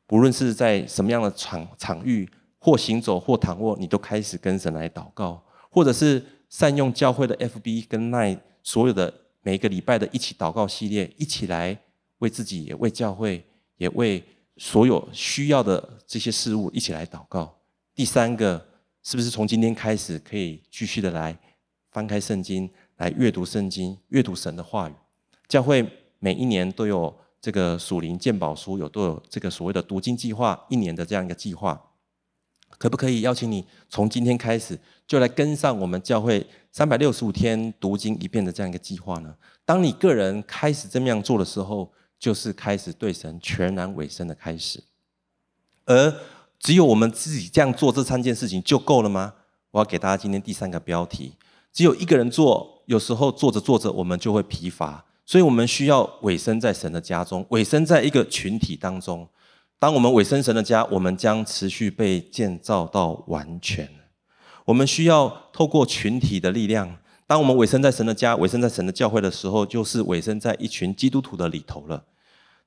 [0.05, 9.20] 不论是在什么样的场场域，或行走或躺卧，你都开始跟神来祷告，或者是善用教会的 FB 跟 Line 所有的。
[9.41, 11.77] 每个礼拜的一起祷告系列，一起来
[12.19, 13.43] 为自己，也为教会，
[13.77, 14.23] 也为
[14.57, 17.59] 所有需要的这些事物一起来祷告。
[17.95, 18.63] 第三个，
[19.03, 21.37] 是不是从今天开始可以继续的来
[21.91, 24.93] 翻开圣经，来阅读圣经，阅读神的话语？
[25.47, 25.85] 教会
[26.19, 31.81] 每一年都有这个属灵鉴宝书，有都有这个所谓的读经计划，一年的这样一个计划。
[32.81, 39.35] 可不可以邀请你从今天开始就来跟上我们教会三百六十五天读经一遍的这样一个计划呢？
[39.63, 44.83] 当你个人开始这么样做的时候，就是开始对神全然委身的开始。
[45.85, 46.11] 而
[46.57, 49.35] 只有我们自己这样做这三件事情就够了吗？
[49.69, 51.35] 我要给大家今天第三个标题：
[51.71, 59.29] 只有一个人做，有时候做着做着我们就会疲乏，所以我们需要委身在神的家中，委身在一个群体当中。
[59.81, 63.89] 当我们委身神的家，我们将持续被建造到完全。
[64.65, 66.97] 我们需要透过群体的力量。
[67.25, 72.03] 当我们委身在神的家，委身在神的教会的时候，就是委身在一群基督徒的里头了。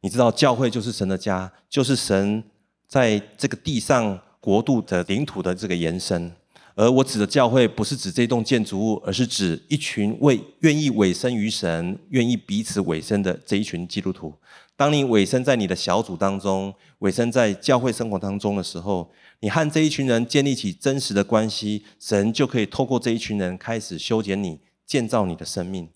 [0.00, 2.42] 你知道，教会就是神的家，就是神
[2.88, 6.32] 在这个地上国度的领土的这个延伸。
[6.74, 14.34] 而我指的教会，不是指这栋建筑物，而是指一群为愿意委身于神、愿意彼此委身的这一群基督徒。
[14.76, 19.08] 当你委身在你的小组当中，委身在教会生活当中的时候，
[19.40, 25.88] 你和这一群人建立起真实的关系，神就可以透过这一群人开始修剪你、建造你的生命。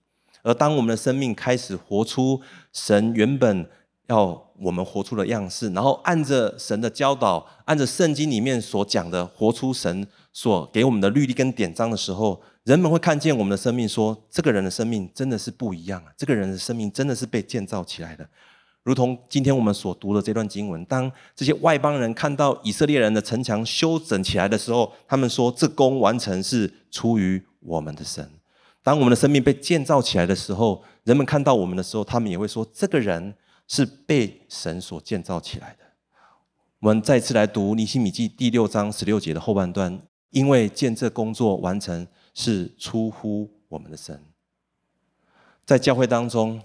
[0.42, 2.40] 而当我们的生命开始活出
[2.72, 3.68] 神原本
[4.06, 16.12] 要我们活出的样式，然后按着神的教导，按着圣经里面所讲的活出神所给我们的律例跟典章的时候，人们会看见我们的生命，说这个人的生命真的是不一样啊！
[16.16, 18.28] 这个人的生命真的是被建造起来的。
[18.88, 28.26] 如同今天我们所读的这段经文，当这些外邦人看到以色列人的城墙修整起来的时候，他们说：“这工完成是出于我们的神。”
[28.82, 33.34] 当我们的生命被建造起来的时候，人们看到我们的时候，他们也会说：这个人
[33.66, 35.84] 是被神所建造起来的。
[36.80, 44.18] 我们再次来读尼希米记第六章十六节的后半段，因为建这工作完成是出乎我们的神。
[45.66, 46.58] 在教会当中，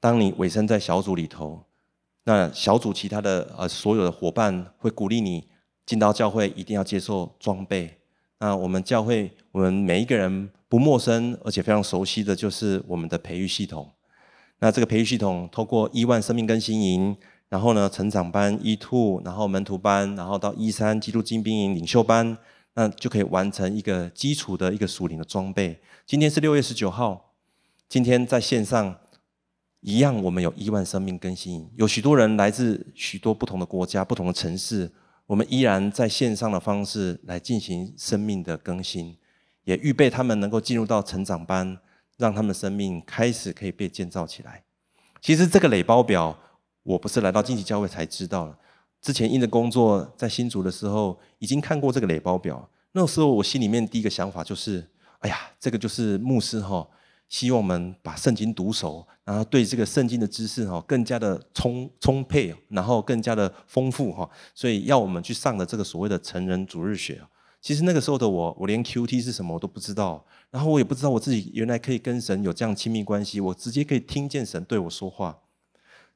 [0.00, 1.62] 当你委身在小组里头，
[2.24, 5.46] 那小组其他的呃所有的伙伴会鼓励你
[5.84, 7.98] 进到教会一定要接受装备。
[8.38, 13.90] 那我们教会，我们每一个人不陌生而且非常熟悉的就是我们的培育系统。
[14.60, 17.14] 那这个培育系统透过亿万生命更新营，
[17.50, 22.38] 然后呢成长班、一 two，然后门徒班，然后到一三基督精兵营领袖班，
[22.72, 25.78] 那就可以完成一个基础的一个属灵的装备。
[26.06, 27.26] 今天是六月十九号。
[27.88, 28.96] 今天在线上
[29.80, 34.92] 一样，我们有亿万生命更新，有许多人来自许多不同的国家、不同的城市，
[35.26, 39.16] 我们依然在线上的方式来进行生命的更新，
[39.64, 41.78] 也预备他们能够进入到成长班，
[42.18, 44.62] 让他们生命开始可以被建造起来。
[45.22, 46.38] 其实这个垒包表，
[46.82, 48.58] 我不是来到荆棘教会才知道了，
[49.00, 52.68] 之前因着工作在新竹的时候，已经看过这个垒包表。
[52.92, 54.86] 那时候我心里面第一个想法就是：
[55.20, 56.86] 哎呀，这个就是牧师哈。
[57.30, 64.28] 希望我们把圣经读熟，然后对这个圣经的知识哈更加的充充沛，然后更加的丰富哈。
[64.54, 67.22] 所以要我们去上的这个所谓的成人主日学。
[67.62, 75.38] 其实那个时候的我，我连 QT 是什么我都不知道，然后我也不知道我自己原来可以跟神有这样亲密关系，我直接可以听见神对我说话。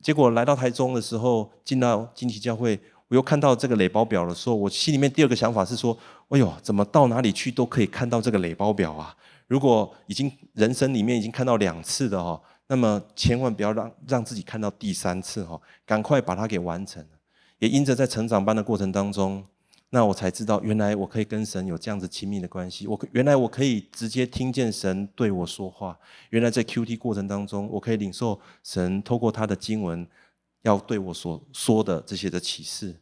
[0.03, 5.97] 结果来到台中的时候，进到荆棘教会，我又看到这个垒包表的时候，我心里面第二个想法是说：
[6.31, 9.15] 哎呦，怎么到哪里去都可以看到这个垒包表啊？
[9.47, 17.07] 如果已经人生里面已经看到两次的哈，那么千万不要让让自己看到第三次哈，赶快把它给完成。
[17.59, 19.45] 也因着在成长班的过程当中，
[19.91, 22.87] 那我才知道原来我可以跟神有这样子亲密的关系。
[22.87, 25.99] 我原来我可以直接听见神对我说话。
[26.31, 30.07] 原来在 QT 过程当中，我可以领受神透过他的经文
[30.63, 32.97] 要对我所说的这些的启示。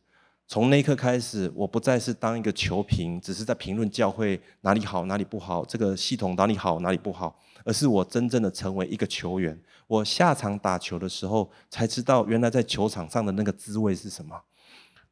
[0.49, 9.59] 从那一刻开始，我不再是当一个球评，只是在评论教会哪里好哪里不好，这个系统哪里好哪里不好，而是我真正的成为一个球员。
[9.87, 14.39] 我下场打球的时候，才知道原来在球场上的那个滋味是什么。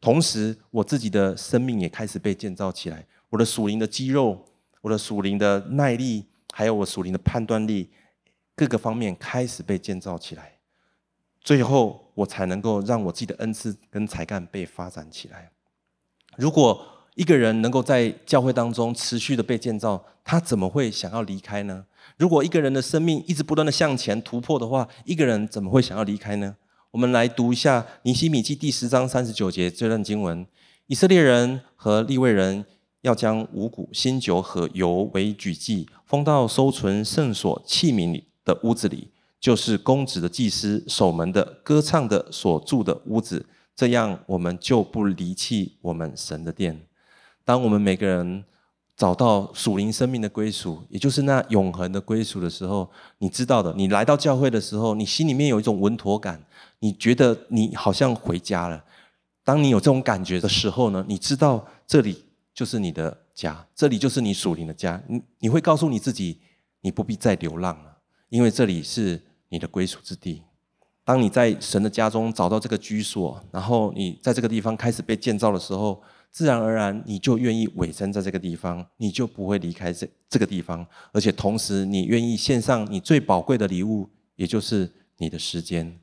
[0.00, 4.46] 同时，我自己的生命也开始被建造起来，我的属灵的肌肉，
[4.82, 7.90] 我的属灵的耐力，还有我属灵的判断力，
[8.54, 10.58] 各个方面开始被建造起来。
[11.42, 15.50] 最后，我才能够让我自己的恩赐跟才干被发展起来。
[16.36, 21.84] 如果一个人能够在教会当中持续的被建造，他怎么会想要离开呢？
[22.16, 26.56] 如果一个人的生命一直不断的向前突破的话，一个人怎么会想要离开呢？
[26.92, 30.46] 我们来读一下尼希米记第十章三十九节这段经文：
[30.86, 32.64] 以色列人和利未人
[33.02, 39.10] 要将五谷、新酒和油为举祭，封到收存圣所器皿里的屋子里。
[39.40, 46.78] 就是公子的祭司、守门的、歌唱的所住的屋子，这样我们就不离弃我们神的殿。
[47.42, 48.44] 当我们每个人
[48.94, 56.44] 找到属灵生命的归属，也就是那永恒的归属的时候，你知道的，你来到教会的时候，你心里面有一种稳妥感，
[56.80, 58.84] 你觉得你好像回家了。
[59.42, 62.22] 当你有这种感觉的时候呢，你知道这里
[62.52, 65.02] 就是你的家，这里就是你属灵的家。
[65.08, 66.38] 你你会告诉你自己，
[66.82, 67.96] 你不必再流浪了，
[68.28, 69.18] 因为这里是。
[69.50, 70.42] 你的归属之地。
[71.04, 86.00] 当你在神的家中找到这个居所，然后你在这个地方开始被建造的时候，自然而然你就愿意委身在这个地方，你就不会离开这这个地方，而且同时你愿意献上你最宝贵的礼物，也就是你的时间，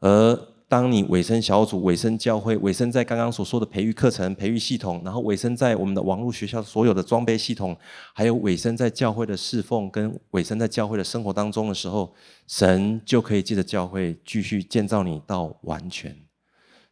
[0.00, 0.55] 而。
[0.68, 7.76] 当你委身小组、委身教会、委身在刚刚所说的培育课程、培育系统，然后委身在我们的网络学校所有的装备系统，
[8.12, 12.12] 还有委身在教会的侍奉跟委身在教会的生活当中的时候，
[12.48, 16.16] 神就可以借着教会继续建造你到完全。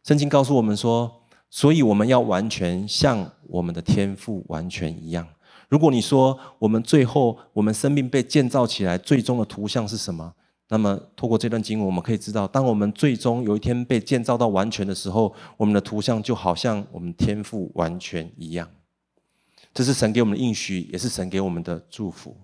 [0.03, 5.27] 圣经告诉我们说，所以我们要完全像我们的天赋完全一样。
[5.67, 10.33] 如果你说我们最后我们生命被建造起来，最终的图像是什么？
[10.69, 18.67] 那么，透过这段经文，我们可以知道，当我们最终有一天被建造到完全的时候，我们的图像就好像我们天赋完全一样。
[19.73, 22.35] 这是神给我们的应许，也是神给我们的祝福。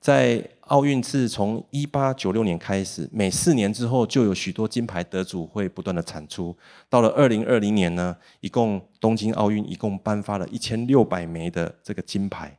[0.00, 6.56] 在奥运自从一八九六年开始，每四年之后就有许多金牌得主会不断的产出。
[6.88, 12.57] 到了二零二零年呢，一共东京奥运一共颁发了一千六百枚的这个金牌。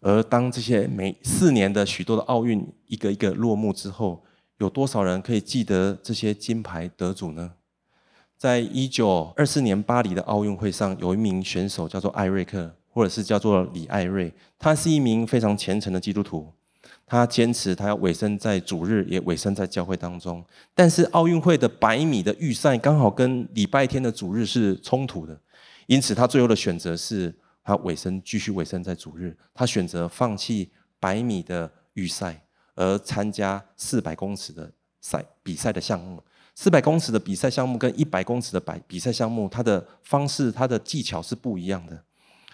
[0.00, 4.22] 而当这些每四年的许多的奥运一个一个落幕之后，
[4.58, 7.52] 有多少人可以记得这些金牌得主呢？
[8.36, 16.52] 在一九二四年巴黎的奥运会上，有一名选手叫做艾瑞克·或者是叫做李艾瑞，他是一名非常虔诚的基督徒。
[17.04, 20.44] 他坚持他要委身在主日，也委身在教会当中。
[20.74, 25.40] 但是奥运会的百米的预赛刚好跟礼拜天的主日是冲突的，
[25.86, 27.34] 因此他最后的选择是
[27.68, 29.36] 他尾声继续尾声在主日。
[29.52, 32.42] 他选择放弃百米的预赛，
[32.74, 36.22] 而参加四百公尺的赛比赛的项目。
[36.54, 42.02] 四百公尺的比赛项目跟一百公尺的百比赛项目，它的方式、它的技巧是不一样的，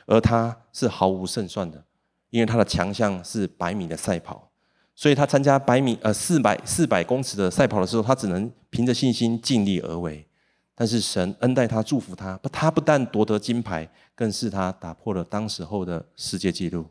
[0.06, 1.84] 而他是毫无胜算的。
[2.30, 4.50] 因为他的强项是百米的赛跑，
[4.96, 10.26] 所以他参加百米呃四百四百公尺的赛跑的时候，他只能凭着信心尽力而为。
[10.74, 16.86] 但是神恩待他，祝福他，他不但夺得金牌，更是他打破了当时候的世界纪录。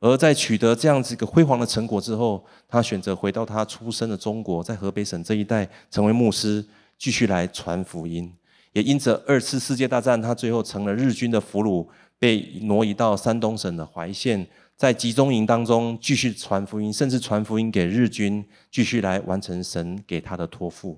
[0.00, 6.64] 而在取得这样子一个辉煌的成果之后，他选择回到他出生的中国，在河北省这一带成为牧师，
[6.96, 8.32] 继续来传福音。
[8.72, 11.84] 也因着二次世界大战，他最后成了日军的俘虏，
[12.16, 14.46] 被挪移到山东省的淮县。
[14.76, 20.96] 在集中营当中继续传福音，甚至传福音给日军，继续来完成神给他的托付。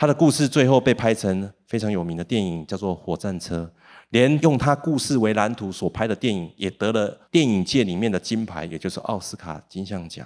[0.00, 3.64] 他的故事最后被拍成非常有名的电影，叫做《火战车》，
[4.10, 10.24] 连用他故事为蓝图所拍的电影也得了电影界里面的金牌，也就是奥斯卡金像奖。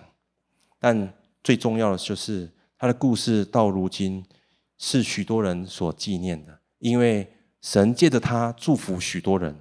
[0.78, 1.10] 但
[1.42, 4.22] 最重要的就是他的故事到如今
[4.76, 9.56] 是许多人所纪念的，因为神借着他祝福许多人。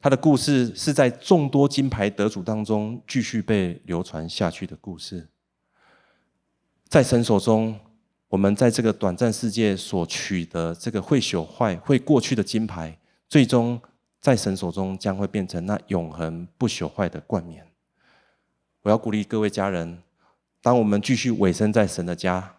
[0.00, 5.28] 他的故事是在众多金牌得主当中继续被流传下去的故事。
[6.88, 7.78] 在神手中，
[8.30, 12.96] 我们在这个短暂世界所取得这个会朽坏、会过去的金牌，
[13.28, 13.78] 最终
[14.22, 17.66] 在神手中将会变成那永恒不朽坏的冠冕。
[18.82, 19.98] 我要鼓励各位家人，
[20.62, 22.54] 当我们继续委身在神的家，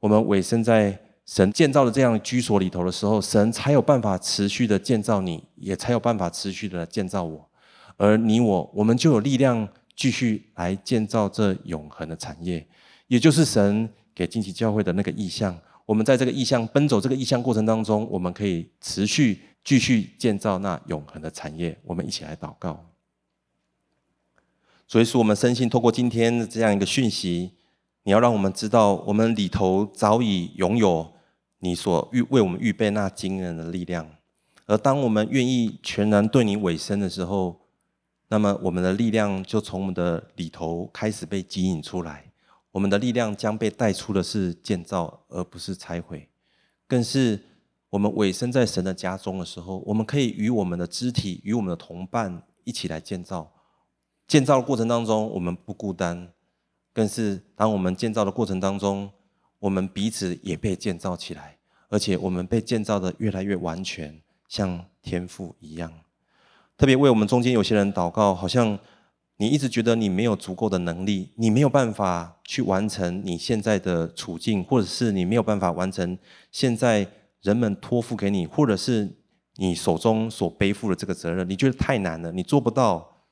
[0.00, 0.98] 我们委身在。
[1.24, 7.48] 神建造的这样居所里头的时候，神才有办法持续的建造你，也才有办法持续的建造我，
[7.96, 12.66] 而你我，我们就有力量继续来建造这永恒的产业，
[13.06, 15.58] 也就是神给惊奇教会的那个意向。
[15.84, 21.76] 我们在这个意向奔走这个意向过程当中，我们可以持续继续建造那永恒的产业。
[21.84, 22.84] 我们一起来祷告。
[24.86, 27.52] 所以说，我们深信透过今天的这样一个讯息。
[28.04, 31.12] 你要让我们知道，我们里头早已拥有
[31.60, 34.08] 你所预为我们预备那惊人的力量。
[34.66, 37.60] 而当我们愿意全然对你委身的时候，
[38.26, 42.31] 那么我们的力量就从我们的里头开始被吸引出来。
[42.72, 46.28] 我们的力量将被带出的是建造，而不是拆毁。
[46.88, 47.40] 更是
[47.90, 53.52] 我们委身在神的家中的时候，我们可以与我们的肢体、与我们的同伴一起来建造。
[54.26, 56.32] 建造的过程当中，我们不孤单。
[56.94, 59.10] 更是当我们建造的过程当中，
[59.58, 61.56] 我们彼此也被建造起来，
[61.88, 65.92] 而且我们被建造的越来越完全，像天父一样。
[66.76, 68.78] 特别为我们中间有些人祷告，好像
[69.38, 76.16] 你一直觉得你没有足够的能力，你没有办法去完成你现在的处境，或者是你没有办法完成
[76.50, 77.06] 现在
[77.40, 79.16] 人们托付给你，或者是
[79.56, 83.26] 你手中所背负的这个责任，你觉得太难了，你做不到，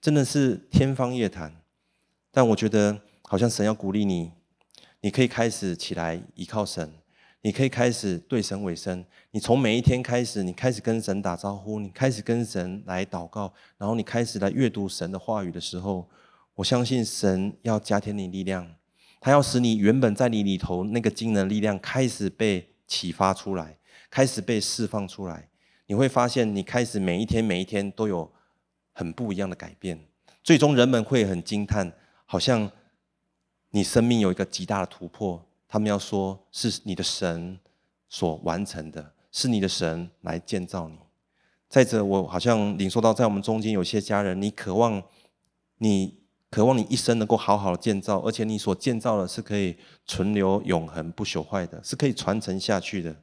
[0.00, 1.62] 真的是天方夜谭。
[2.30, 4.32] 但我觉得，好像神要鼓励你，
[5.00, 6.92] 你可以开始起来依靠神，
[7.44, 9.04] 你可以开始对神委身。
[9.30, 16.08] 你从每一天开始，你开始跟神打招呼，你开始跟神来祷告，然后你开始来阅读神的话语的时候，
[16.54, 18.74] 我相信神要加添你力量，
[19.20, 23.76] 他要使你原本在你里头那个惊人力量开始被启发出来，
[24.08, 25.50] 开始被释放出来。
[25.86, 28.32] 你会发现，你开始每一天每一天都有
[28.94, 30.00] 很不一样的改变，
[30.42, 31.92] 最终人们会很惊叹。
[32.24, 32.70] 好像
[33.68, 37.58] 你生命有一个极大的突破，他们要说是你的神
[38.08, 40.96] 所完成的，是你的神来建造你。
[41.68, 45.02] 再者，我好像领受到，在我们中间有些家人，你渴望，
[45.78, 53.16] 你渴望你一生能够好好的建造，而且你所建造的是可以存留永恒不朽坏的，是可以传承下去的。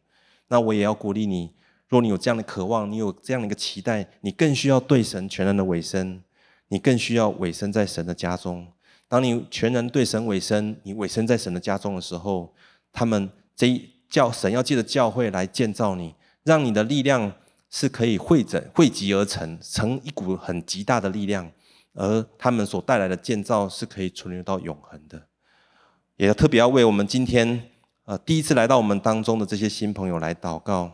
[0.49, 1.54] 那我也要鼓励你，
[1.88, 6.22] 若你有这样的渴望，你有这样的一个期待，你更需要对神全然的委身，
[6.68, 8.68] 你更需要委身在神的家中。
[9.12, 12.53] 当你全然对神委身，你委身在神的家中的时候，
[12.93, 17.30] 他们这一教神要借着教会来建造你，让你的力量
[17.70, 21.51] 是可以汇整汇集而成，成一股很极大的力量，
[21.93, 25.22] 而他们所带来的建造是可以存留到永恒的。
[26.16, 27.64] 也特别要为我们今天
[28.05, 30.89] 呃第一次来到我们当中的这些新朋友来祷告。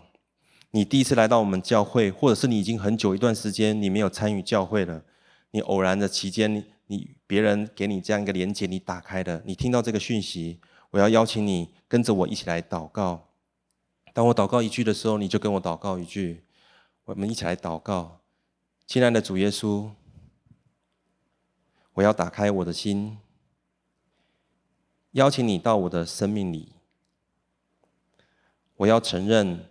[0.72, 5.04] 你第一次来到我们教会，或者是你已经很久一段时间你没有参与教会了，
[5.52, 6.66] 你偶然的期间。
[6.88, 10.60] 你别人给你这样一个连结，你打开的，你听到这个讯息，
[10.92, 13.30] 我要邀请你跟着我一起来祷告。
[14.14, 16.44] 当我祷告一句的时候，你就跟我祷告一句，
[17.06, 18.22] 我们一起来祷告。
[18.86, 19.92] 亲爱的主耶稣，
[21.94, 23.18] 我要打开我的心，
[25.12, 26.74] 邀请你到我的生命里。
[28.78, 29.66] 我要承认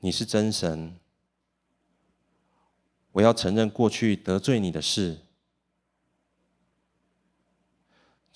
[0.00, 0.96] 你是真神。
[3.12, 5.25] 我要承认过去得罪你的事。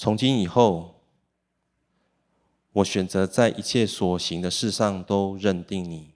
[0.03, 0.95] 从今以后，
[2.73, 6.15] 我选择在一切所行的事上都认定你。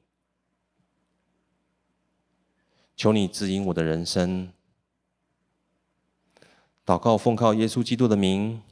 [2.96, 4.50] 求你指引我的人生。
[6.86, 8.62] 祷告奉靠耶稣基督的名，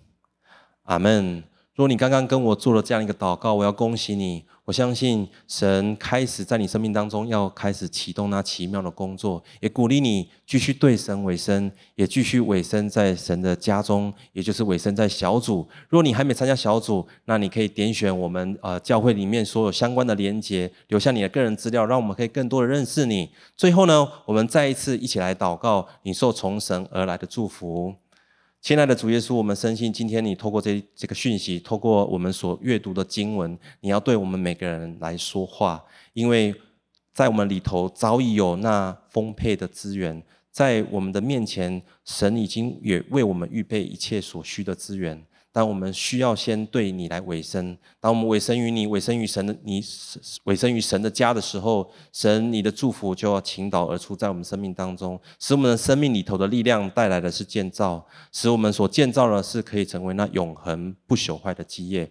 [0.84, 1.44] 阿门。
[1.74, 4.44] 如果你刚刚跟我做了这样一个祷告，我要恭喜你。
[4.66, 15.66] 我相信神开始在你生命当中要开始启动那奇妙的工作，也鼓励你继续对神委身，也继续委身在神的家中，也就是委身在小组。
[15.88, 23.30] 如果你还没参加小组，那你可以点选我们呃教会里面所有相关的连结，留下你的个人资料，让我们可以更多的认识你。
[23.56, 27.94] 最后呢，我们再一次一起来祷告，你受从神而来的祝福。
[28.62, 36.54] 亲爱的主耶稣，我们深信今天你透过这这个讯息，透过我们所阅读的经文，你要对我们每个人来说话，因为
[37.12, 45.20] 在我们里头早已有那丰沛的资源，在我们的面前，神已经也为我们预备一切所需的资源。
[45.52, 47.76] 但我们需要先对你来委身。
[48.00, 49.84] 当我们委身于你，委身于神的你，
[50.44, 62.10] 委身于神的家的时候，神你的祝福就要倾倒而出，在我们生命当中，使我们的生命里头的力量带来的是建造，使我们所建造的是可以成为那永恒不朽坏的基业。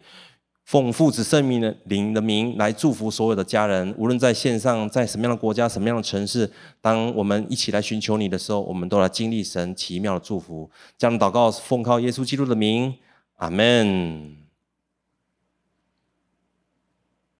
[0.64, 10.70] 奉父子圣名的灵的名来祝福所有的家人，无论在线上，在什么样的国家，什么样的城市，当我们一起来寻求你的时候，我们都来经历神奇妙的祝福。
[10.98, 12.94] 这样祷告，奉靠耶稣基督的名。
[13.42, 14.41] 阿门。